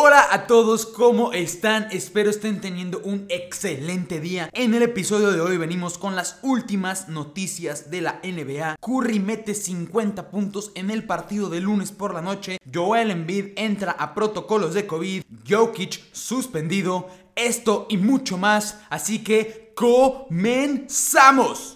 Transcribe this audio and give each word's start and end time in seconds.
Hola 0.00 0.28
a 0.30 0.46
todos, 0.46 0.86
¿cómo 0.86 1.32
están? 1.32 1.88
Espero 1.90 2.30
estén 2.30 2.60
teniendo 2.60 3.00
un 3.00 3.26
excelente 3.28 4.20
día. 4.20 4.48
En 4.52 4.72
el 4.74 4.84
episodio 4.84 5.32
de 5.32 5.40
hoy 5.40 5.56
venimos 5.56 5.98
con 5.98 6.14
las 6.14 6.38
últimas 6.42 7.08
noticias 7.08 7.90
de 7.90 8.02
la 8.02 8.20
NBA. 8.22 8.76
Curry 8.80 9.18
mete 9.18 9.56
50 9.56 10.30
puntos 10.30 10.70
en 10.76 10.92
el 10.92 11.02
partido 11.02 11.50
de 11.50 11.60
lunes 11.60 11.90
por 11.90 12.14
la 12.14 12.22
noche. 12.22 12.58
Joel 12.72 13.10
Embiid 13.10 13.54
entra 13.56 13.90
a 13.90 14.14
protocolos 14.14 14.72
de 14.72 14.86
COVID. 14.86 15.24
Jokic 15.48 16.00
suspendido. 16.12 17.08
Esto 17.34 17.86
y 17.88 17.96
mucho 17.96 18.38
más. 18.38 18.78
Así 18.90 19.24
que 19.24 19.72
comenzamos. 19.74 21.74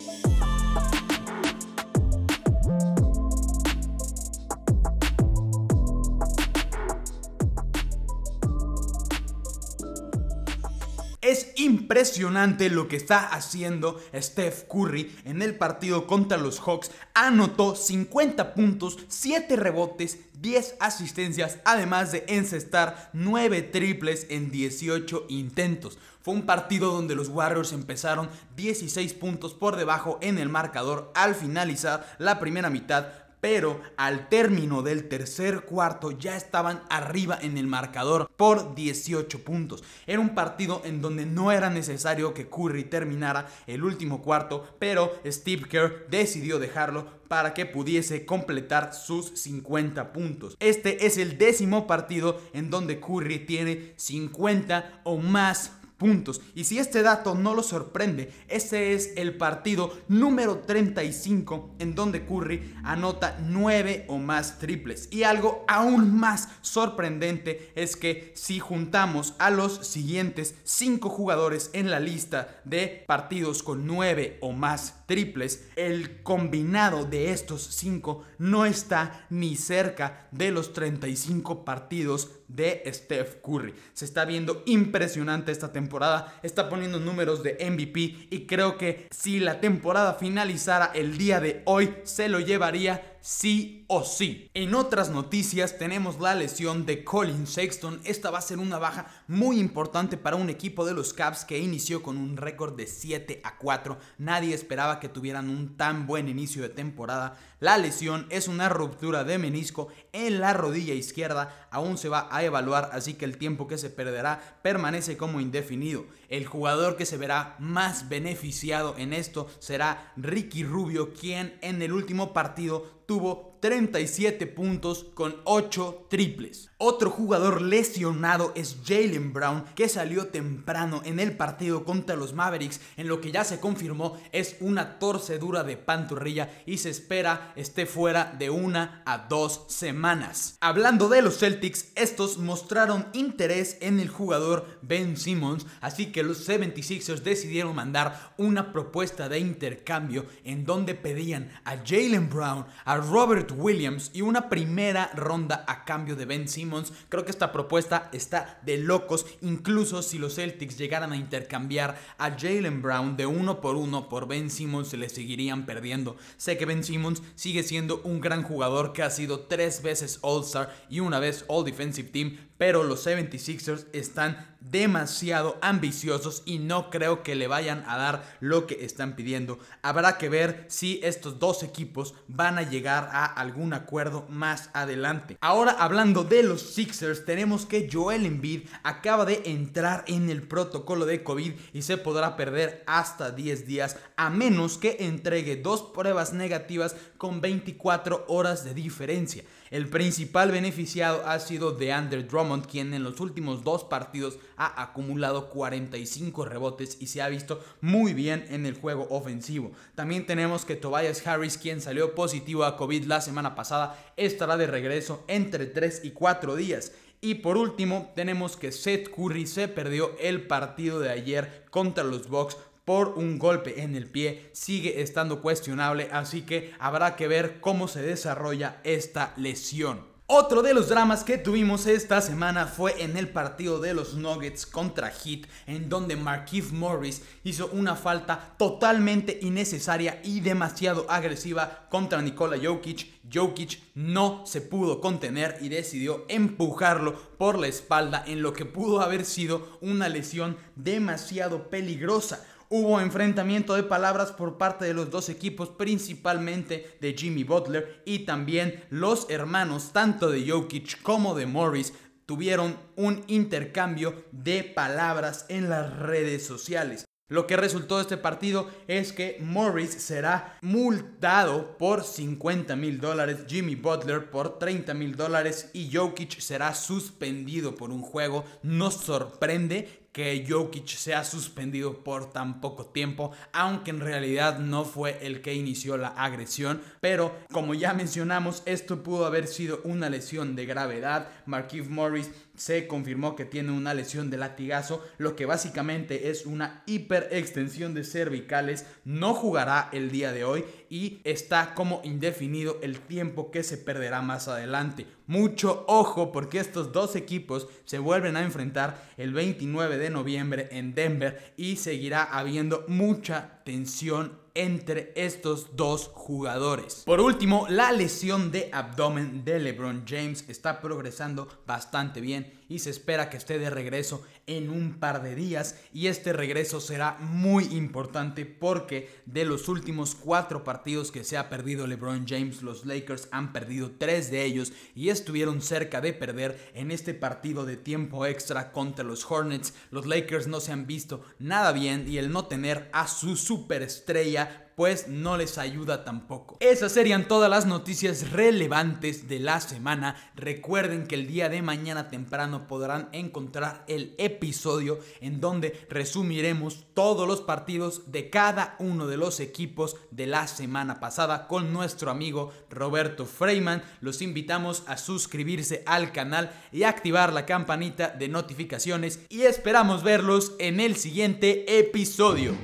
Es 11.33 11.51
impresionante 11.57 12.69
lo 12.69 12.89
que 12.89 12.97
está 12.97 13.27
haciendo 13.29 13.99
Steph 14.15 14.65
Curry 14.69 15.17
en 15.25 15.41
el 15.41 15.57
partido 15.57 16.07
contra 16.07 16.37
los 16.37 16.61
Hawks. 16.61 16.91
Anotó 17.15 17.75
50 17.75 18.53
puntos, 18.53 18.99
7 19.09 19.57
rebotes, 19.57 20.19
10 20.43 20.77
asistencias, 20.79 21.57
además 21.65 22.13
de 22.13 22.27
encestar 22.29 23.09
9 23.15 23.63
triples 23.63 24.27
en 24.29 24.51
18 24.51 25.25
intentos. 25.31 25.97
Fue 26.21 26.35
un 26.35 26.43
partido 26.43 26.93
donde 26.93 27.15
los 27.15 27.29
Warriors 27.29 27.73
empezaron 27.73 28.29
16 28.57 29.15
puntos 29.15 29.55
por 29.55 29.77
debajo 29.77 30.19
en 30.21 30.37
el 30.37 30.51
marcador 30.51 31.11
al 31.15 31.35
finalizar 31.35 32.15
la 32.19 32.41
primera 32.41 32.69
mitad, 32.69 33.07
pero 33.43 33.81
al 33.97 34.29
término 34.29 34.83
del 34.83 35.09
tercer 35.09 35.63
cuarto 35.63 36.13
ya 36.13 36.37
estaban 36.37 36.81
arriba 36.89 37.37
en 37.43 37.59
el 37.59 37.67
marcador 37.67 38.31
por 38.37 38.77
18 38.77 39.43
puntos. 39.43 39.83
Era 40.07 40.21
un 40.21 40.37
partido 40.37 40.81
en 40.85 41.03
donde 41.03 41.27
no 41.27 41.51
era 41.51 41.69
necesario 41.69 42.35
que 42.35 42.49
Curry 42.49 42.85
terminara 42.85 43.49
el 43.67 43.83
último 43.83 44.23
cuarto, 44.23 44.77
pero 44.79 45.13
Steve 45.27 45.69
Kerr 45.69 46.07
decidió 46.09 46.61
dejarlo 46.61 47.21
para 47.27 47.53
que 47.53 47.67
pudiese 47.67 48.25
completar 48.25 48.95
sus 48.95 49.31
50 49.41 50.13
puntos. 50.13 50.57
Este 50.61 51.05
es 51.05 51.19
el 51.19 51.37
décimo 51.37 51.89
partido 51.89 52.41
en 52.53 52.71
donde 52.71 53.01
Curry 53.01 53.41
tiene 53.41 53.93
50 53.97 55.01
o 55.03 55.17
más 55.17 55.73
puntos. 56.03 56.41
Y 56.57 56.65
si 56.65 56.81
este 56.81 57.03
dato 57.03 57.37
no 57.37 57.55
lo 57.55 57.63
sorprende, 57.63 58.33
este 58.49 58.93
es 58.93 59.13
el 59.17 59.37
partido 59.37 59.93
número 60.09 60.59
35 60.59 61.77
en 61.79 61.95
donde 61.95 62.27
Curry 62.27 62.75
anota 62.83 63.39
9 63.41 64.07
o 64.09 64.19
más 64.19 64.59
triples. 64.59 65.09
Y 65.13 65.23
algo 65.23 65.65
aún 65.69 66.13
más 66.19 66.49
sorprendente 66.61 67.71
es 67.77 67.95
que 67.95 68.33
si 68.35 68.59
juntamos 68.59 69.35
a 69.39 69.51
los 69.51 69.87
siguientes 69.87 70.57
5 70.65 71.09
jugadores 71.09 71.71
en 71.73 71.89
la 71.89 72.01
lista 72.01 72.61
de 72.65 73.05
partidos 73.07 73.63
con 73.63 73.87
9 73.87 74.39
o 74.41 74.51
más 74.51 75.02
triples, 75.13 75.69
el 75.77 76.23
combinado 76.23 77.05
de 77.05 77.33
estos 77.33 77.63
5 77.65 78.25
no 78.39 78.65
está 78.65 79.27
ni 79.29 79.57
cerca 79.57 80.27
de 80.31 80.51
los 80.51 80.73
35 80.73 81.67
partidos 81.67 82.31
de 82.49 82.83
Steph 82.87 83.43
Curry. 83.43 83.75
Se 83.93 84.07
está 84.07 84.25
viendo 84.25 84.63
impresionante 84.65 85.53
esta 85.53 85.71
temporada, 85.71 86.41
está 86.43 86.71
poniendo 86.71 86.99
números 86.99 87.43
de 87.43 87.59
MVP 87.61 88.29
y 88.31 88.47
creo 88.47 88.79
que 88.79 89.07
si 89.11 89.39
la 89.39 89.61
temporada 89.61 90.15
finalizara 90.15 90.93
el 90.95 91.19
día 91.19 91.41
de 91.41 91.61
hoy 91.67 91.95
se 92.05 92.31
lo 92.31 92.41
llevaría 92.41 93.12
sí 93.23 93.85
o 93.87 94.05
sí. 94.05 94.51
En 94.53 94.75
otras 94.75 95.09
noticias 95.09 95.79
tenemos 95.79 96.21
la 96.21 96.35
lesión 96.35 96.85
de 96.85 97.05
Colin 97.05 97.47
Sexton. 97.47 98.01
Esta 98.05 98.31
va 98.31 98.39
a 98.39 98.43
ser 98.43 98.59
una 98.59 98.79
baja 98.79 99.07
muy 99.29 99.59
importante 99.59 100.17
para 100.17 100.37
un 100.37 100.51
equipo 100.51 100.85
de 100.85 100.93
los 100.93 101.15
Cavs 101.15 101.45
que 101.45 101.59
inició 101.59 102.03
con 102.03 102.19
un 102.19 102.37
récord 102.37 102.77
de 102.77 102.87
7 102.87 103.41
a 103.45 103.57
4. 103.57 103.97
Nadie 104.19 104.55
esperaba 104.55 104.99
que 104.99 105.09
tuvieran 105.09 105.49
un 105.49 105.77
tan 105.77 106.07
buen 106.07 106.29
inicio 106.29 106.63
de 106.63 106.69
temporada. 106.69 107.39
La 107.61 107.79
lesión 107.79 108.27
es 108.29 108.49
una 108.49 108.69
ruptura 108.69 109.23
de 109.23 109.39
menisco 109.39 109.87
en 110.13 110.41
la 110.41 110.53
rodilla 110.53 110.95
izquierda. 110.95 111.69
Aún 111.71 111.97
se 111.97 112.09
va 112.09 112.27
a 112.31 112.43
evaluar, 112.43 112.91
así 112.93 113.15
que 113.15 113.25
el 113.25 113.39
tiempo 113.39 113.69
que 113.69 113.79
se 113.79 113.89
perderá 113.89 114.59
permanece 114.63 115.17
como 115.17 115.41
indefinido. 115.41 116.05
El 116.29 116.47
jugador 116.47 116.97
que 116.97 117.07
se 117.07 117.19
verá 117.19 117.55
más 117.61 118.09
beneficiado 118.09 118.97
en 118.99 119.13
esto 119.13 119.49
será 119.61 120.13
Ricky 120.17 120.65
Rubio, 120.65 121.13
quien 121.15 121.57
en 121.63 121.83
el 121.83 121.93
último 121.93 122.33
partido 122.33 123.02
tuvo 123.13 123.52
37 123.63 124.49
puntos 124.49 125.07
con 125.15 125.37
8 125.45 126.09
triples. 126.11 126.69
Otro 126.79 127.11
jugador 127.11 127.63
lesionado 127.63 128.53
es 128.57 128.79
Jalen 128.85 129.33
Brown, 129.33 129.65
que 129.77 129.89
salió 129.89 130.27
temprano 130.27 131.01
en 131.05 131.21
el 131.21 131.37
partido 131.37 131.85
contra 131.85 132.17
los 132.17 132.35
Mavericks, 132.35 132.81
en 132.97 133.07
lo 133.07 133.21
que 133.21 133.31
ya 133.31 133.45
se 133.45 133.61
confirmó 133.61 134.19
es 134.33 134.57
una 134.59 134.99
torcedura 134.99 135.63
de 135.63 135.77
pantorrilla 135.77 136.51
y 136.67 136.79
se 136.79 136.91
espera 136.91 137.53
esté 137.55 137.87
fuera 137.87 138.35
de 138.37 138.51
una 138.51 139.05
a 139.07 139.29
dos 139.29 139.65
semanas. 139.69 140.57
Hablando 140.61 141.09
de 141.09 141.23
los 141.23 141.39
Celtics, 141.39 141.93
estos 141.95 142.39
mostraron 142.39 143.07
interés 143.13 143.77
en 143.81 144.01
el 144.01 144.09
jugador 144.09 144.81
Ben 144.83 145.17
Simmons, 145.17 145.67
así 145.81 146.07
que 146.07 146.25
los 146.25 146.49
76ers 146.49 147.23
decidieron 147.23 147.77
mandar 147.77 148.35
una 148.39 148.73
propuesta 148.73 149.29
de 149.29 149.39
intercambio 149.39 150.27
en 150.43 150.65
donde 150.65 150.97
pedían 150.97 151.53
a 151.63 151.77
Jalen 151.77 152.29
Brown, 152.29 152.67
a 152.85 152.97
Robert 152.97 153.52
Williams 153.53 154.11
y 154.13 154.23
una 154.23 154.49
primera 154.49 155.11
ronda 155.15 155.65
a 155.69 155.85
cambio 155.85 156.17
de 156.17 156.25
Ben 156.25 156.49
Simmons 156.49 156.93
Creo 157.09 157.25
que 157.25 157.31
esta 157.31 157.53
propuesta 157.53 158.09
está 158.13 158.59
de 158.65 158.79
locos, 158.79 159.27
incluso 159.41 160.03
si 160.03 160.19
los 160.19 160.37
Celtics 160.37 160.79
llegaran 160.79 161.13
a 161.13 161.17
intercambiar 161.17 161.99
a 162.19 162.31
Jalen 162.31 162.83
Brown 162.83 163.17
de 163.17 163.27
uno 163.27 163.61
por 163.61 163.77
uno 163.77 164.09
por 164.09 164.27
Ben 164.27 164.51
Simmons, 164.51 164.89
se 164.89 164.97
le 164.97 165.09
seguirían 165.09 165.67
perdiendo. 165.67 166.17
Sé 166.37 166.57
que 166.57 166.67
Ben 166.67 166.85
Simmons 166.85 167.23
sigue 167.35 167.63
siendo 167.63 168.01
un 168.05 168.21
gran 168.21 168.43
jugador 168.43 168.93
que 168.93 169.03
ha 169.03 169.11
sido 169.11 169.41
tres 169.41 169.83
veces 169.83 170.19
All-Star 170.23 170.75
y 170.89 171.01
una 171.01 171.19
vez 171.19 171.45
All 171.49 171.65
Defensive 171.65 172.09
Team, 172.09 172.39
pero 172.63 172.85
los 172.85 173.05
76ers 173.05 173.87
están 173.93 174.47
demasiado 174.61 175.59
ambiciosos 175.63 176.45
y 176.47 176.61
no 176.61 176.91
creo 176.91 177.25
que 177.25 177.35
le 177.35 177.49
vayan 177.49 177.83
a 177.89 177.97
dar 177.97 178.37
lo 178.39 178.69
que 178.69 178.85
están 178.85 179.17
pidiendo. 179.17 179.59
Habrá 179.83 180.17
que 180.17 180.29
ver 180.29 180.67
si 180.69 181.01
estos 181.03 181.41
dos 181.41 181.65
equipos 181.65 182.15
van 182.29 182.59
a 182.59 182.63
llegar 182.63 183.09
a 183.11 183.25
algún 183.25 183.73
acuerdo 183.73 184.27
más 184.29 184.71
adelante. 184.75 185.37
Ahora 185.41 185.73
hablando 185.73 186.23
de 186.23 186.45
los 186.45 186.63
Sixers, 186.63 187.25
tenemos 187.25 187.67
que 187.67 187.91
Joel 187.93 188.27
Embiid 188.27 188.69
acaba 188.85 189.25
de 189.25 189.43
entrar 189.45 190.05
en 190.07 190.31
el 190.31 190.43
protocolo 190.43 191.05
de 191.05 191.25
COVID 191.25 191.55
y 191.73 191.83
se 191.83 191.97
podrá 191.97 192.37
perder 192.37 192.85
hasta 192.87 193.33
10 193.33 193.67
días 193.67 193.97
a 194.17 194.31
menos 194.31 194.79
que 194.79 194.99
entregue 195.01 195.57
dos 195.57 195.83
pruebas 195.83 196.33
negativas 196.33 196.95
con 197.19 197.41
24 197.41 198.27
horas 198.29 198.65
de 198.65 198.73
diferencia. 198.73 199.43
El 199.73 199.89
principal 199.89 200.51
beneficiado 200.51 201.23
ha 201.25 201.41
sido 201.41 201.73
DeAndre 201.73 202.25
Drummond, 202.25 202.67
quien 202.67 202.93
en 202.93 203.05
los 203.05 203.21
últimos 203.21 203.65
dos 203.65 203.85
partidos 203.85 204.39
ha 204.59 204.83
acumulado 204.83 205.49
45 205.49 206.45
rebotes 206.45 206.99
y 207.01 207.07
se 207.07 207.23
ha 207.23 207.29
visto 207.31 207.59
muy 207.81 208.13
bien 208.13 208.45
en 208.51 208.67
el 208.67 208.75
juego 208.75 209.07
ofensivo. 209.09 209.73
También 209.95 210.27
tenemos 210.27 210.67
que 210.67 210.77
Tobias 210.77 211.27
Harris, 211.27 211.57
quien 211.57 211.81
salió 211.81 212.15
positivo 212.15 212.65
a 212.65 212.77
COVID 212.77 213.05
la 213.05 213.23
semana 213.23 213.55
pasada, 213.55 213.99
estará 214.19 214.59
de 214.59 214.67
regreso 214.67 215.25
entre 215.27 215.65
3 215.65 216.03
y 216.05 216.11
4 216.11 216.55
días. 216.55 216.93
Y 217.23 217.37
por 217.37 217.57
último, 217.57 218.13
tenemos 218.15 218.59
que 218.59 218.73
Seth 218.73 219.09
Curry 219.09 219.47
se 219.47 219.69
perdió 219.69 220.15
el 220.21 220.47
partido 220.47 221.01
de 221.01 221.09
ayer 221.09 221.65
contra 221.71 222.05
los 222.05 222.29
Bucks 222.29 222.59
por 222.85 223.11
un 223.11 223.39
golpe 223.39 223.83
en 223.83 223.95
el 223.95 224.07
pie 224.07 224.51
sigue 224.53 225.03
estando 225.03 225.41
cuestionable, 225.41 226.09
así 226.13 226.43
que 226.43 226.73
habrá 226.79 227.17
que 227.17 227.29
ver 227.29 227.61
cómo 227.61 227.89
se 227.89 228.03
desarrolla 228.03 228.81
esta 228.85 229.35
lesión. 229.37 230.13
Otro 230.35 230.63
de 230.63 230.73
los 230.73 230.89
dramas 230.89 231.25
que 231.25 231.37
tuvimos 231.37 231.87
esta 231.87 232.23
semana 232.23 232.67
fue 232.67 233.03
en 233.03 233.19
el 233.19 233.29
partido 233.29 233.81
de 233.81 233.93
los 233.93 234.15
Nuggets 234.15 234.65
contra 234.65 235.11
Heat, 235.11 235.47
en 235.67 235.91
donde 235.91 236.17
Marquise 236.17 236.73
Morris 236.73 237.21
hizo 237.45 237.67
una 237.67 237.97
falta 237.97 238.55
totalmente 238.57 239.41
innecesaria 239.43 240.23
y 240.25 240.41
demasiado 240.41 241.05
agresiva 241.11 241.87
contra 241.91 242.23
Nikola 242.23 242.57
Jokic. 242.57 243.09
Jokic 243.31 243.83
no 243.95 244.47
se 244.47 244.63
pudo 244.63 245.03
contener 245.03 245.59
y 245.61 245.69
decidió 245.69 246.25
empujarlo 246.29 247.15
por 247.37 247.59
la 247.59 247.67
espalda 247.67 248.25
en 248.27 248.41
lo 248.41 248.55
que 248.55 248.65
pudo 248.65 249.03
haber 249.03 249.27
sido 249.27 249.77
una 249.83 250.09
lesión 250.09 250.57
demasiado 250.77 251.69
peligrosa. 251.69 252.43
Hubo 252.75 253.03
enfrentamiento 253.03 253.75
de 253.75 253.83
palabras 253.83 254.33
por 254.33 254.57
parte 254.57 254.87
de 254.87 254.95
los 254.95 255.11
dos 255.11 255.29
equipos, 255.29 255.69
principalmente 255.69 256.97
de 257.03 257.13
Jimmy 257.13 257.45
Butler 257.45 258.01
y 258.07 258.21
también 258.21 258.83
los 258.89 259.29
hermanos, 259.29 259.91
tanto 259.93 260.31
de 260.31 260.49
Jokic 260.49 261.03
como 261.03 261.35
de 261.35 261.45
Morris, 261.45 261.93
tuvieron 262.25 262.79
un 262.97 263.25
intercambio 263.27 264.25
de 264.33 264.65
palabras 264.65 265.45
en 265.51 265.69
las 265.69 265.99
redes 265.99 266.47
sociales. 266.47 267.05
Lo 267.29 267.47
que 267.47 267.57
resultó 267.57 267.97
de 267.97 268.03
este 268.03 268.17
partido 268.17 268.71
es 268.89 269.13
que 269.13 269.39
Morris 269.41 269.91
será 269.91 270.59
multado 270.63 271.77
por 271.79 272.05
50 272.05 272.77
mil 272.77 273.01
dólares, 273.01 273.45
Jimmy 273.49 273.75
Butler 273.75 274.31
por 274.31 274.59
30 274.59 274.93
mil 274.95 275.17
dólares 275.17 275.71
y 275.75 275.95
Jokic 275.95 276.41
será 276.41 276.75
suspendido 276.75 277.75
por 277.75 277.91
un 277.91 278.03
juego. 278.03 278.45
Nos 278.63 278.95
sorprende 278.95 280.02
que 280.13 280.45
Jokic 280.47 280.87
sea 280.87 281.25
suspendido 281.25 282.05
por 282.05 282.33
tan 282.33 282.61
poco 282.61 282.87
tiempo, 282.87 283.33
aunque 283.53 283.91
en 283.91 284.01
realidad 284.01 284.59
no 284.59 284.85
fue 284.85 285.19
el 285.23 285.41
que 285.41 285.55
inició 285.55 285.97
la 285.97 286.09
agresión, 286.09 286.83
pero 287.01 287.35
como 287.51 287.75
ya 287.75 287.95
mencionamos, 287.95 288.63
esto 288.67 289.03
pudo 289.03 289.27
haber 289.27 289.47
sido 289.47 289.81
una 289.85 290.11
lesión 290.11 290.55
de 290.55 290.67
gravedad. 290.67 291.29
Marquise 291.47 291.89
Morris 291.89 292.31
se 292.55 292.87
confirmó 292.87 293.35
que 293.35 293.45
tiene 293.45 293.73
una 293.73 293.95
lesión 293.95 294.31
de 294.31 294.37
latigazo, 294.37 295.05
lo 295.19 295.37
que 295.37 295.47
básicamente 295.47 296.31
es 296.31 296.45
una 296.47 296.83
hiperextensión 296.87 297.95
de 297.95 298.05
cervicales. 298.05 298.87
No 299.05 299.35
jugará 299.35 299.89
el 299.93 300.11
día 300.11 300.33
de 300.33 300.45
hoy 300.45 300.65
y 300.91 301.21
está 301.25 301.75
como 301.75 302.03
indefinido 302.05 302.79
el 302.83 303.01
tiempo 303.01 303.51
que 303.51 303.63
se 303.63 303.79
perderá 303.79 304.21
más 304.23 304.49
adelante. 304.49 305.07
Mucho 305.27 305.85
ojo 305.89 306.31
porque 306.31 306.59
estos 306.59 306.93
dos 306.93 307.17
equipos 307.17 307.69
se 307.85 307.99
vuelven 307.99 308.37
a 308.37 308.43
enfrentar 308.43 309.11
el 309.17 309.33
29 309.33 309.97
de 309.97 310.11
noviembre 310.11 310.69
en 310.73 310.95
Denver 310.95 311.55
y 311.57 311.77
seguirá 311.77 312.23
habiendo 312.23 312.85
mucha 312.89 313.63
tensión 313.65 314.43
entre 314.55 315.13
estos 315.17 315.77
dos 315.77 316.11
jugadores. 316.15 317.03
Por 317.07 317.21
último, 317.21 317.67
la 317.69 317.93
lesión 317.93 318.51
de 318.51 318.69
abdomen 318.73 319.45
de 319.45 319.59
LeBron 319.59 320.05
James 320.07 320.45
está 320.49 320.81
progresando 320.81 321.49
bastante 321.67 322.21
bien 322.21 322.53
y 322.69 322.79
se 322.79 322.91
espera 322.91 323.29
que 323.29 323.37
esté 323.37 323.59
de 323.59 323.69
regreso 323.69 324.23
en 324.47 324.71
un 324.71 324.99
par 324.99 325.23
de 325.23 325.35
días 325.35 325.79
y 325.93 326.07
este 326.07 326.33
regreso 326.33 326.81
será 326.81 327.19
muy 327.21 327.65
importante 327.65 328.47
porque 328.47 329.11
de 329.27 329.45
los 329.45 329.69
últimos 329.69 330.15
cuatro 330.15 330.65
partidos 330.65 331.13
que 331.13 331.23
se 331.23 331.37
ha 331.37 331.51
perdido 331.51 331.87
LeBron 331.87 332.27
James, 332.27 332.63
los 332.63 332.87
Lakers 332.87 333.29
han 333.31 333.53
perdido 333.53 333.93
tres 333.99 334.31
de 334.31 334.45
ellos 334.45 334.73
y 334.95 335.11
estuvieron 335.11 335.61
cerca 335.61 336.01
de 336.01 336.15
perder 336.15 336.71
en 336.75 336.91
este 336.91 337.13
partido 337.15 337.67
de 337.67 337.77
tiempo 337.77 338.25
extra 338.27 338.73
contra 338.73 339.05
los 339.05 339.31
Hornets. 339.31 339.75
Los 339.91 340.07
Lakers 340.07 340.47
no 340.47 340.61
se 340.61 340.73
han 340.73 340.87
visto 340.87 341.23
nada 341.39 341.73
bien 341.73 342.07
y 342.09 342.19
el 342.19 342.33
no 342.33 342.47
tener 342.47 342.89
a 342.93 343.07
su 343.07 343.37
superestrella 343.37 344.42
pues 344.77 345.09
no 345.09 345.37
les 345.37 345.59
ayuda 345.59 346.05
tampoco. 346.05 346.57
Esas 346.61 346.93
serían 346.93 347.29
todas 347.29 347.51
las 347.51 347.67
noticias 347.67 348.31
relevantes 348.31 349.29
de 349.29 349.39
la 349.39 349.61
semana. 349.61 350.17
Recuerden 350.35 351.07
que 351.07 351.15
el 351.15 351.27
día 351.27 351.49
de 351.49 351.63
mañana 351.63 352.09
temprano 352.09 352.67
podrán 352.67 353.09
encontrar 353.13 353.85
el 353.87 354.15
episodio 354.19 354.99
en 355.21 355.41
donde 355.41 355.87
resumiremos 355.91 356.87
todos 356.95 357.29
los 357.29 357.41
partidos 357.41 358.11
de 358.13 358.31
cada 358.31 358.77
uno 358.79 359.07
de 359.07 359.17
los 359.17 359.41
equipos 359.41 359.97
de 360.11 360.27
la 360.27 360.47
semana 360.47 361.01
pasada 361.01 361.47
con 361.49 361.73
nuestro 361.73 362.11
amigo 362.11 362.53
Roberto 362.71 363.27
Freyman. 363.27 363.83
Los 364.01 364.23
invitamos 364.23 364.85
a 364.87 364.97
suscribirse 364.97 365.83
al 365.87 366.13
canal 366.13 366.51
y 366.73 366.85
activar 366.85 367.33
la 367.33 367.47
campanita 367.47 368.09
de 368.09 368.29
notificaciones 368.29 369.21
y 369.29 369.43
esperamos 369.43 370.03
verlos 370.03 370.55
en 370.59 370.81
el 370.81 370.97
siguiente 370.97 371.79
episodio. 371.79 372.55